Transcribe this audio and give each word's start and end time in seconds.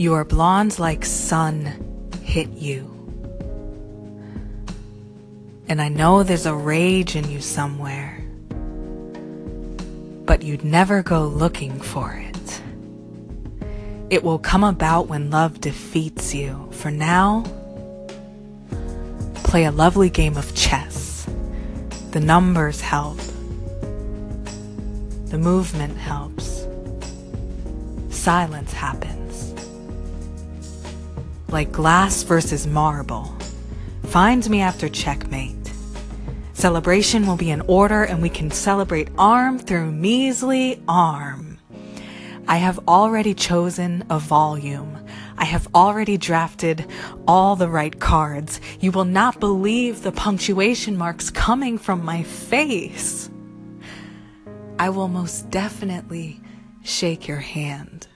Your 0.00 0.24
blonde 0.24 0.78
like 0.78 1.04
sun 1.04 2.08
hit 2.22 2.48
you. 2.52 2.88
And 5.68 5.82
I 5.82 5.90
know 5.90 6.22
there's 6.22 6.46
a 6.46 6.54
rage 6.54 7.16
in 7.16 7.30
you 7.30 7.42
somewhere, 7.42 8.24
but 10.24 10.42
you'd 10.42 10.64
never 10.64 11.02
go 11.02 11.26
looking 11.26 11.78
for 11.78 12.14
it. 12.14 12.62
It 14.08 14.22
will 14.22 14.38
come 14.38 14.64
about 14.64 15.08
when 15.08 15.28
love 15.28 15.60
defeats 15.60 16.32
you. 16.32 16.70
For 16.70 16.90
now, 16.90 17.44
play 19.44 19.64
a 19.64 19.70
lovely 19.70 20.08
game 20.08 20.38
of 20.38 20.54
chess. 20.54 21.28
The 22.12 22.20
numbers 22.20 22.80
help. 22.80 23.18
The 25.26 25.36
movement 25.36 25.98
helps. 25.98 26.66
Silence 28.08 28.72
happens. 28.72 29.49
Like 31.50 31.72
glass 31.72 32.22
versus 32.22 32.66
marble. 32.66 33.36
Find 34.04 34.48
me 34.48 34.60
after 34.60 34.88
checkmate. 34.88 35.72
Celebration 36.52 37.26
will 37.26 37.36
be 37.36 37.50
in 37.50 37.60
order 37.62 38.04
and 38.04 38.22
we 38.22 38.28
can 38.28 38.52
celebrate 38.52 39.08
arm 39.18 39.58
through 39.58 39.90
measly 39.90 40.80
arm. 40.86 41.58
I 42.46 42.58
have 42.58 42.78
already 42.86 43.34
chosen 43.34 44.04
a 44.10 44.18
volume. 44.20 44.96
I 45.38 45.44
have 45.44 45.66
already 45.74 46.16
drafted 46.16 46.86
all 47.26 47.56
the 47.56 47.68
right 47.68 47.98
cards. 47.98 48.60
You 48.78 48.92
will 48.92 49.04
not 49.04 49.40
believe 49.40 50.02
the 50.02 50.12
punctuation 50.12 50.96
marks 50.96 51.30
coming 51.30 51.78
from 51.78 52.04
my 52.04 52.22
face. 52.22 53.28
I 54.78 54.90
will 54.90 55.08
most 55.08 55.50
definitely 55.50 56.40
shake 56.84 57.26
your 57.26 57.38
hand. 57.38 58.06